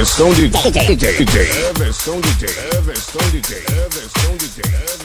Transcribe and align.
versão 0.00 0.32
Everson 0.32 0.48
DJ. 0.48 0.96
de 0.96 1.06
é 1.06 1.12
DJ. 1.12 1.42
Everson 1.68 2.20
DJ. 2.22 2.48
Everson 2.74 3.20
DJ. 3.30 3.56
de 3.58 4.36
DJ. 4.38 4.99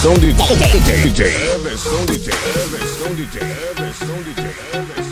Versão 0.00 0.14
DJ. 0.14 0.32
Versão 0.32 1.06
DJ. 1.12 1.28
Versão 1.62 2.06
DJ. 2.06 2.32
Versão 2.70 3.14
DJ. 3.14 3.42
Versão 3.76 4.22
DJ. 4.22 5.09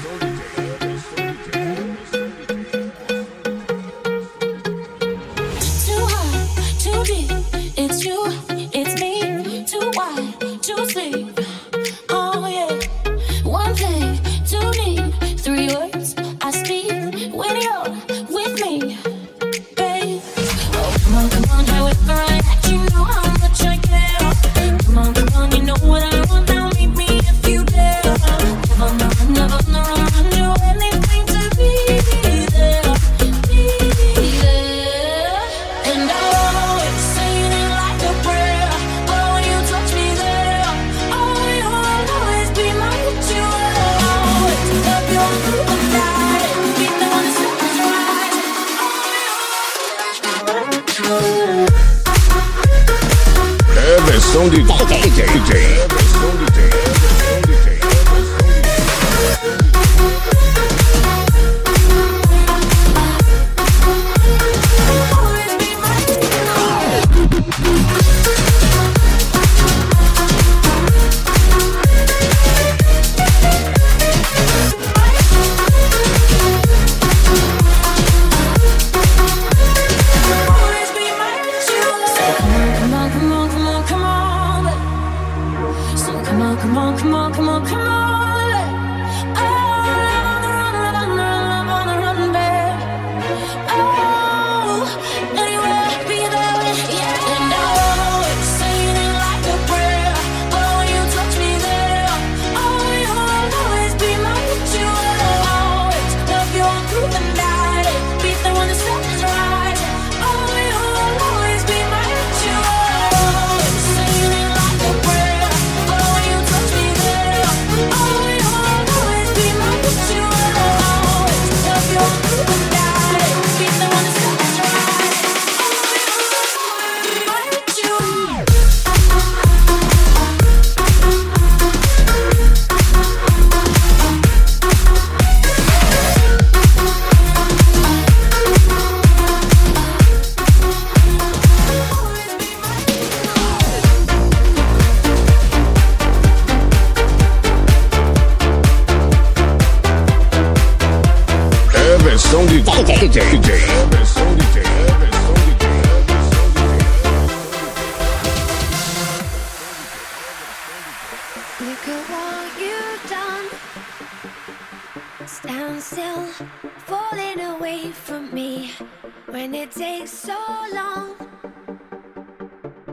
Sunday. 54.48 55.77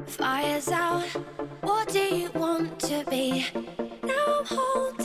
Fire's 0.07 0.69
out, 0.69 1.03
what 1.61 1.89
do 1.89 1.99
you 1.99 2.29
want 2.31 2.79
to 2.81 3.03
be? 3.09 3.45
Now 4.03 4.43
I'm. 4.45 5.04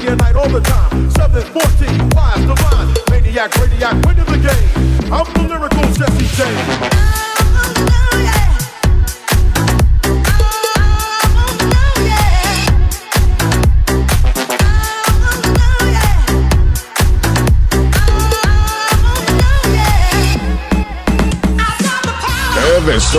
day 0.00 0.08
and 0.08 0.20
night 0.20 0.36
all 0.36 0.48
the 0.48 0.60
time. 0.60 1.10
divine. 2.46 2.94
Maniac, 3.10 3.52
radiac, 3.56 3.94
win 4.06 4.16
the 4.16 4.38
game. 4.38 5.12
I'm 5.12 5.26
the 5.32 5.48
lyrical 5.48 5.82
Jesse 5.92 6.26
James. 6.36 7.06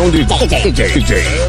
DJ. 0.08 0.72
DJ. 0.72 0.88
DJ. 0.90 1.47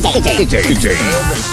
De 0.00 0.44
DJ. 0.44 0.62
DJ. 0.62 1.43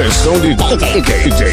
Versão 0.00 0.32
de 0.40 0.54
DJ. 0.54 1.52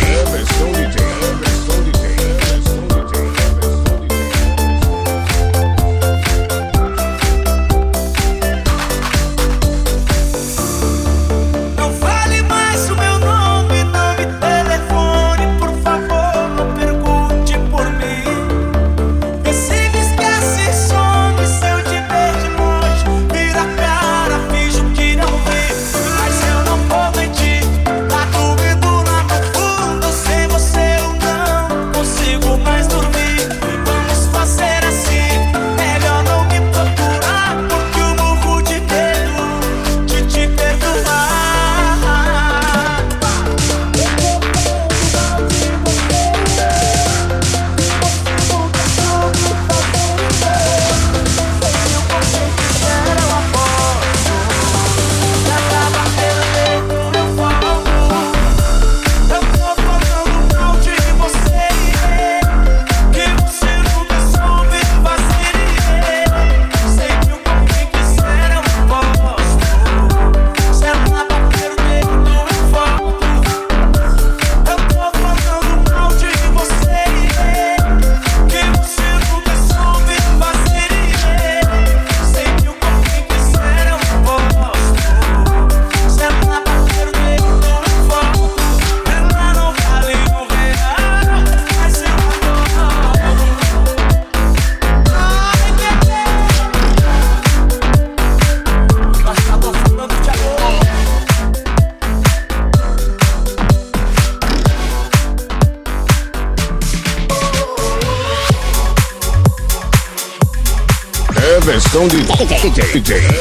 De 112.74 112.82
DJ. 112.82 113.37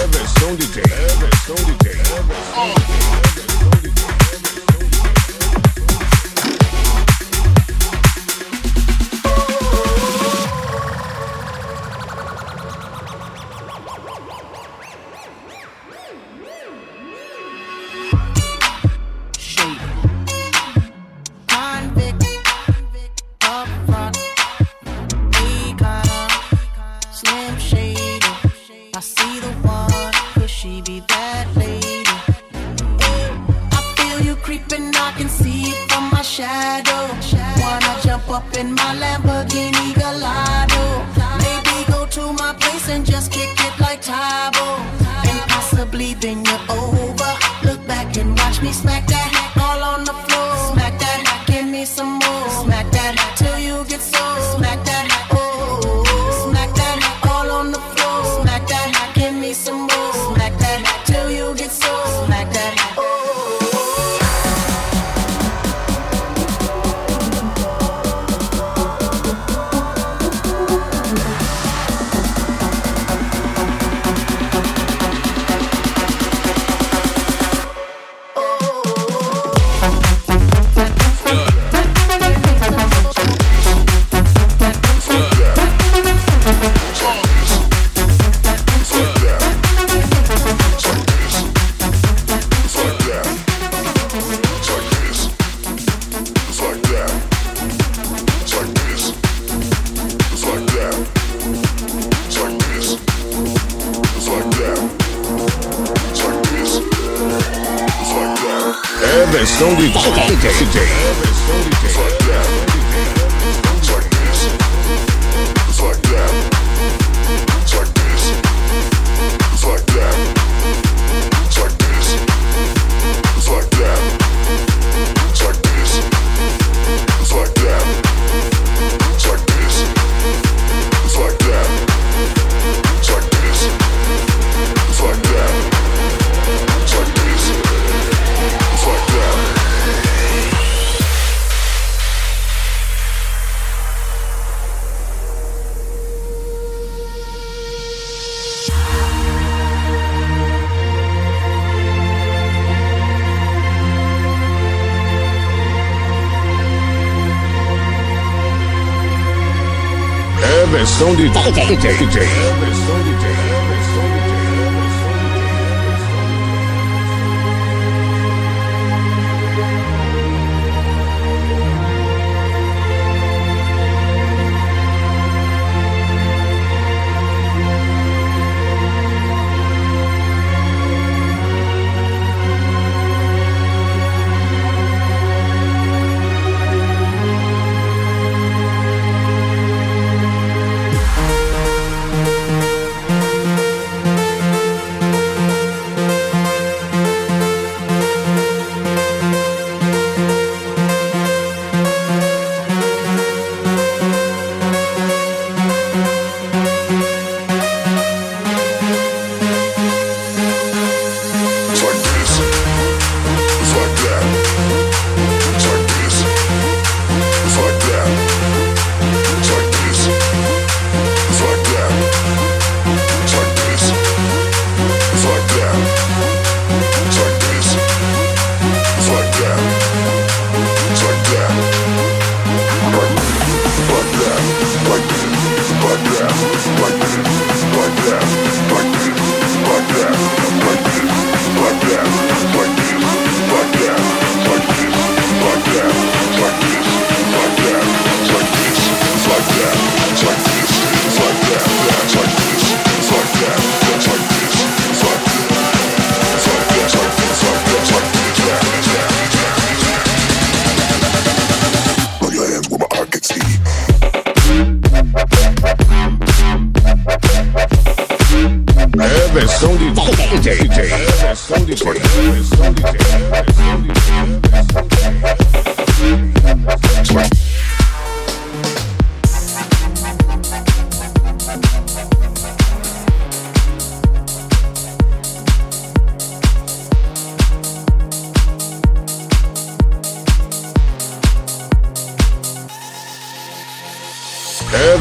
versão 160.86 161.16
de 161.16 161.28
DJ, 161.28 161.76
DJ, 161.76 161.96
DJ 161.99 162.75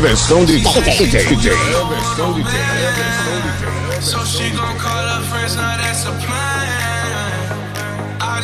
versão 0.06 0.46
de 0.46 0.60
DJ. 0.60 1.52
So 4.02 4.24
she 4.24 4.50
gon' 4.52 4.78
call 4.78 5.04
her 5.04 5.22
friends, 5.24 5.56
now 5.56 5.78
that's 5.78 6.06
a 6.06 6.12
plan. 6.12 6.65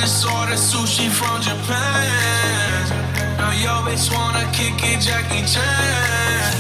Just 0.02 0.26
ordered 0.26 0.58
sushi 0.58 1.12
from 1.12 1.40
Japan. 1.44 2.90
Now 3.38 3.52
yo 3.54 3.86
bitch 3.86 4.12
wanna 4.12 4.50
kick 4.52 4.82
it, 4.82 5.00
Jackie 5.00 5.46
Chan. 5.46 6.58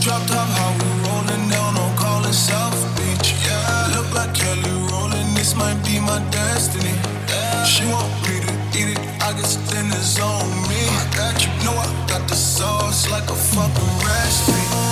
Dropped 0.00 0.30
off 0.30 0.48
how 0.58 0.70
we 0.78 0.86
rollin' 1.02 1.50
down 1.50 1.76
on 1.76 1.96
call 1.96 2.24
it 2.24 2.32
South 2.32 2.78
Beach. 2.96 3.34
Yeah, 3.44 3.96
look 3.96 4.14
like 4.14 4.32
Kelly 4.32 4.70
rollin', 4.92 5.34
this 5.34 5.56
might 5.56 5.74
be 5.84 5.98
my 5.98 6.22
destiny. 6.30 6.94
She 7.66 7.84
want 7.86 8.12
me 8.22 8.38
to 8.46 8.52
eat 8.78 8.94
it, 8.94 9.00
I 9.20 9.32
guess 9.32 9.56
then 9.68 9.86
it's 9.86 10.20
on 10.20 10.46
me. 10.70 10.86
I 10.86 11.04
got 11.16 11.42
you, 11.42 11.50
know 11.64 11.74
I 11.74 11.90
got 12.06 12.28
the 12.28 12.36
sauce 12.36 13.10
like 13.10 13.28
a 13.28 13.34
fucking 13.34 13.92
recipe. 14.06 14.91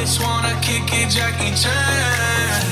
bitch 0.00 0.20
wanna 0.22 0.54
kick 0.62 0.88
it, 0.92 1.10
Jackie 1.10 1.54
Chan. 1.54 2.62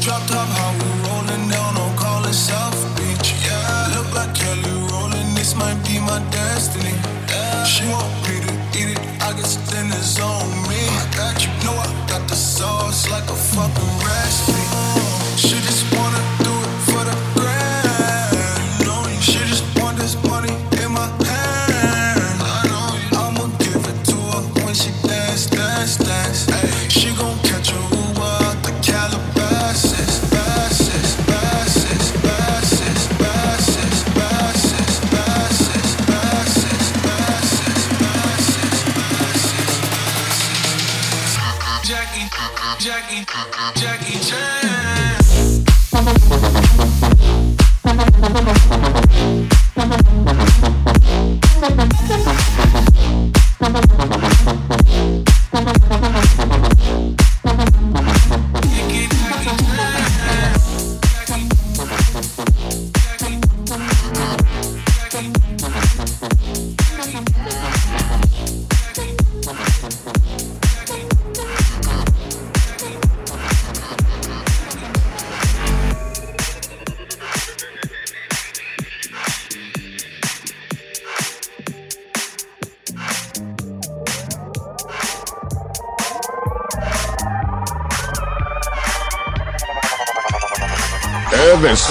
Drop 0.00 0.22
top, 0.26 0.48
how 0.48 0.72
we 0.78 0.88
rolling 1.08 1.48
down 1.48 1.76
on 1.76 1.96
calling 1.96 2.32
South 2.32 2.80
Beach. 2.96 3.34
Yeah, 3.46 3.94
look 3.96 4.12
like 4.14 4.34
Kelly 4.34 4.74
rolling, 4.90 5.34
this 5.34 5.54
might 5.54 5.80
be 5.86 5.98
my 6.00 6.20
destiny. 6.30 6.94
Yeah. 7.28 7.64
She 7.64 7.84
want 7.88 8.12
me 8.24 8.34
to 8.46 8.52
eat 8.78 8.90
it, 8.94 9.00
I 9.22 9.32
guess 9.32 9.56
then 9.70 9.86
it's 9.92 10.20
on 10.20 10.48
me. 10.68 10.80
I 11.02 11.06
got 11.16 11.40
you, 11.42 11.50
know 11.64 11.76
I 11.86 11.88
got 12.08 12.28
the 12.28 12.36
sauce 12.36 13.08
like 13.10 13.28
a 13.30 13.38
fucking 13.52 13.94
recipe. 14.04 14.71
Nos 48.22 48.32
vemos. 48.32 48.91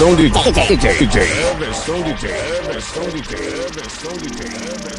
Stone 0.00 0.16
DJ. 0.16 0.38
Elvis 0.38 0.56
Stone 0.56 1.04
DJ. 1.04 1.18
Elvis 1.52 1.76
Stone 1.76 2.02
DJ. 2.02 2.26
Elvis 2.26 2.84
Stone 2.84 3.12
DJ. 3.12 3.34
Elvis 3.36 3.92
Stone 3.92 4.18
DJ. 4.18 4.91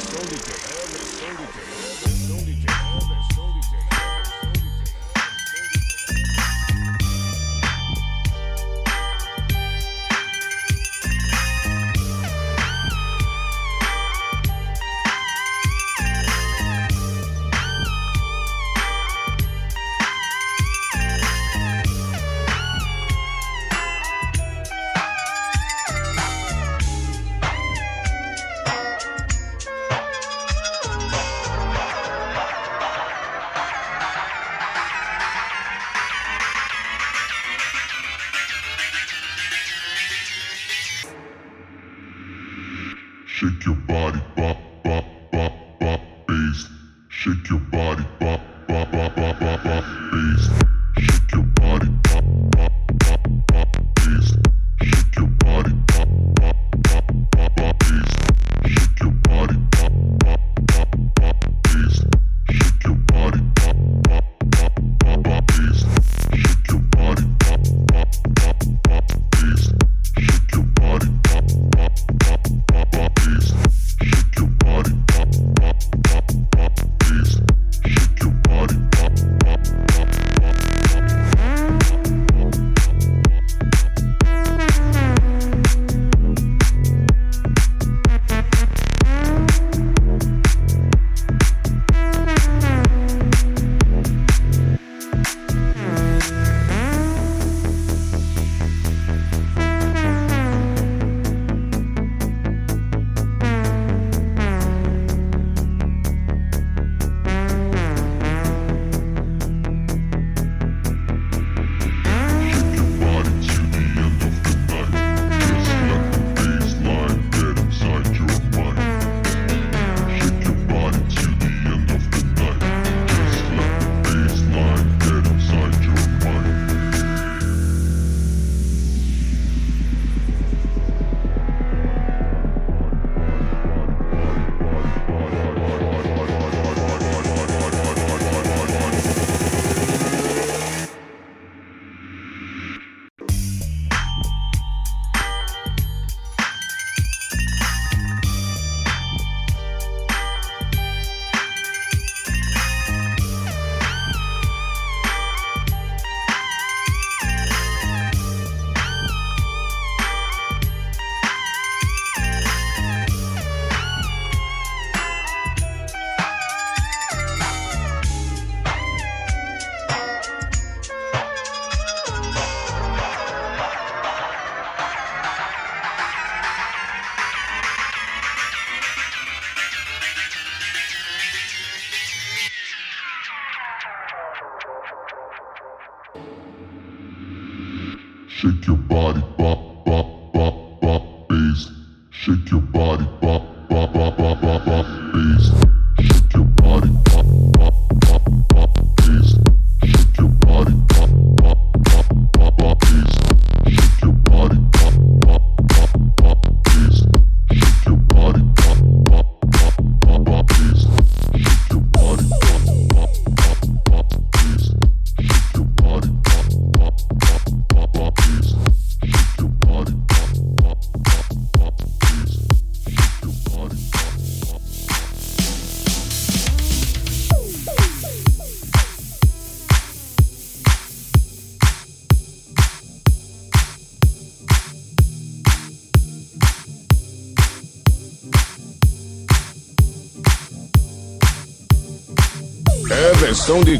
Everson 243.45 243.61
DJ. 243.65 243.75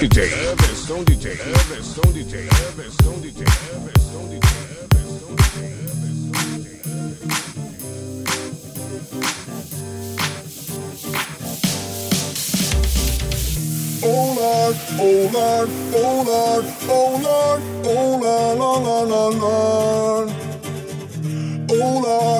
DJ. 0.00 0.18
Everson 0.48 1.04
DJ. 1.04 1.26
Everson 1.38 2.12
DJ. 2.14 2.48
Everson 2.48 3.20
DJ. 3.20 3.42
Everson 3.76 4.24
DJ. 4.30 4.40
Oh 14.02 14.34
Lord, 14.40 14.76
oh 14.98 15.30
Lord, 15.30 15.68
oh 15.92 16.22
Lord, 16.26 16.64
oh 16.88 17.20
Lord, 17.22 17.60
oh 17.84 18.16
Lord, 18.16 18.56
Lord, 18.58 19.08
Lord, 19.10 19.34
Lord. 19.36 20.28
Oh 21.68 22.00
Lord, 22.00 22.35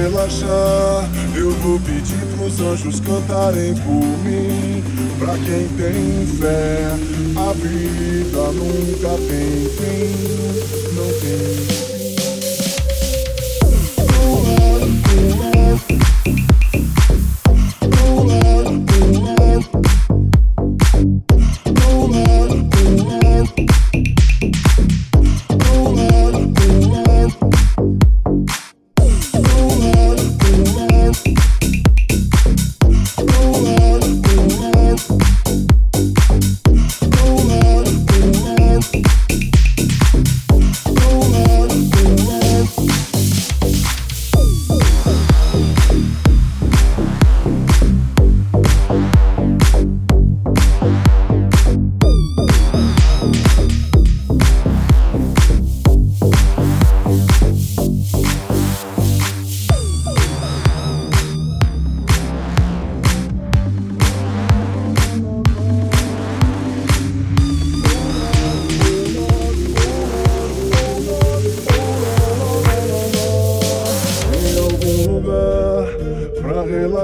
relaxar, 0.00 1.08
eu 1.36 1.50
vou 1.50 1.78
pedir 1.80 2.24
pros 2.36 2.60
anjos 2.60 3.00
cantarem 3.00 3.74
por 3.74 4.04
mim. 4.24 4.82
Pra 5.18 5.34
quem 5.34 5.68
tem 5.76 6.26
fé, 6.38 6.86
a 7.36 7.52
vida 7.52 8.52
nunca 8.52 9.16
tem 9.28 9.68
fim, 9.76 10.94
não 10.94 11.06
tem 11.20 11.66
fim. 11.66 11.99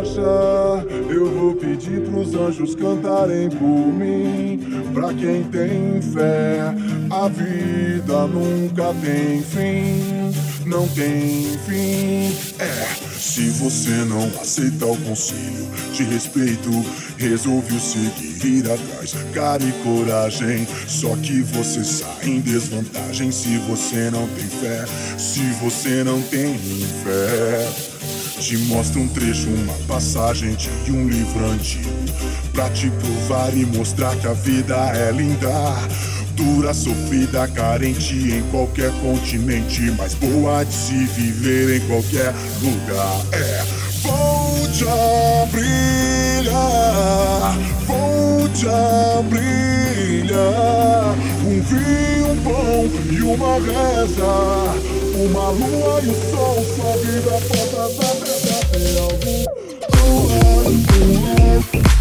Relaxar. 0.06 0.86
Eu 1.10 1.30
vou 1.30 1.54
pedir 1.54 2.02
pros 2.02 2.34
anjos 2.34 2.74
cantarem 2.74 3.50
por 3.50 3.92
mim. 3.92 4.60
Pra 4.92 5.12
quem 5.12 5.44
tem 5.44 6.00
fé, 6.00 6.74
a 7.10 7.28
vida 7.28 8.26
nunca 8.26 8.94
tem 8.94 9.42
fim. 9.42 10.32
Não 10.64 10.86
tem 10.88 11.56
fim. 11.66 12.34
É, 12.58 12.86
se 13.18 13.50
você 13.50 13.90
não 14.04 14.26
aceita 14.40 14.86
o 14.86 14.96
conselho 14.96 15.66
de 15.92 16.02
respeito, 16.04 16.70
resolveu 17.16 17.78
seguir 17.78 18.26
ir 18.44 18.70
atrás, 18.70 19.14
cara 19.32 19.62
e 19.62 19.72
coragem. 19.84 20.66
Só 20.88 21.14
que 21.16 21.42
você 21.42 21.84
sai 21.84 22.28
em 22.28 22.40
desvantagem 22.40 23.30
se 23.30 23.58
você 23.58 24.10
não 24.10 24.26
tem 24.28 24.46
fé. 24.46 24.84
Se 25.16 25.40
você 25.60 26.02
não 26.02 26.20
tem 26.22 26.58
fé. 27.04 27.95
Te 28.38 28.56
mostra 28.58 29.00
um 29.00 29.08
trecho, 29.08 29.48
uma 29.48 29.72
passagem 29.88 30.54
de 30.54 30.92
um 30.92 31.08
livro 31.08 31.46
antigo. 31.46 31.90
Pra 32.52 32.68
te 32.70 32.90
provar 32.90 33.56
e 33.56 33.64
mostrar 33.64 34.14
que 34.16 34.26
a 34.26 34.34
vida 34.34 34.76
é 34.94 35.10
linda. 35.10 35.48
Dura, 36.36 36.74
sofrida, 36.74 37.48
carente 37.48 38.14
em 38.14 38.42
qualquer 38.50 38.92
continente 39.00 39.90
Mas 39.96 40.12
boa 40.12 40.64
de 40.64 40.74
se 40.74 40.92
viver 40.92 41.76
em 41.76 41.86
qualquer 41.86 42.34
lugar. 42.60 43.24
É, 43.32 43.64
volte 44.02 44.84
a 44.84 45.46
brilhar 45.50 46.76
Volte 47.86 48.68
a 48.68 49.22
brilhar. 49.22 51.16
Um 51.42 51.60
vinho, 51.62 52.36
pão 52.44 52.86
e 53.10 53.22
uma 53.22 53.54
reza 53.54 54.74
Uma 55.14 55.48
lua 55.50 56.02
e 56.02 56.08
o 56.08 56.14
sol, 56.30 56.62
sua 56.76 56.96
vida 56.98 57.30
da 57.30 57.88
terra 58.96 59.46
Tem 59.90 60.64
algum 60.64 61.12
lugar, 61.12 61.95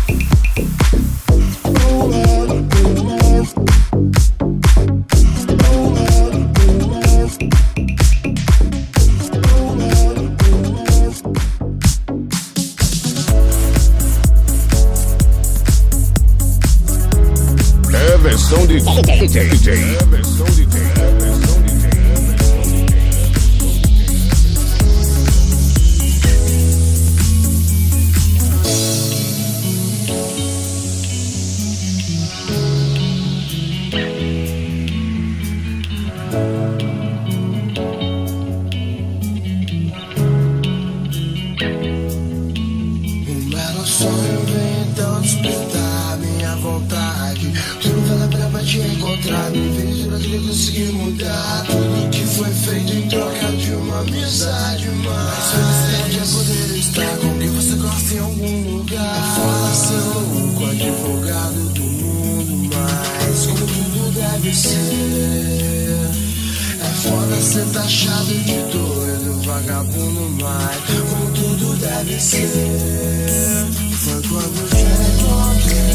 achado 67.85 68.33
de 68.33 68.61
doido, 68.71 69.41
vagabundo 69.43 70.43
mais 70.43 70.77
Como 71.09 71.31
tudo 71.31 71.75
deve 71.77 72.19
ser. 72.19 73.67
Foi 73.99 74.21
quando 74.23 74.69
te 74.69 74.81
encontrei 75.05 75.85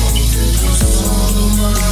Ouvindo 0.05 0.64
o 0.66 0.74
som 0.76 1.33
do 1.33 1.46
mar 1.59 1.83